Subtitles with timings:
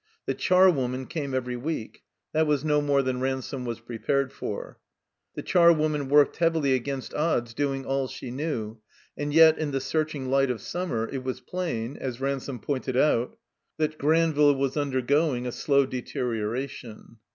[0.25, 2.01] The charwoman came every week.
[2.33, 4.79] (That was no more than Ransome was prepared for.)
[5.35, 8.79] The charwoman worked heavily against odds, doing all she knew.
[9.15, 13.37] And yet, in the searching light of summer, it was plain, as Ransome pointed out,
[13.77, 17.17] that Granville was undergoing a slow deteriora tion.